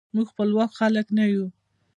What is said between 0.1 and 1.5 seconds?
موږ خپواک خلک نه یو.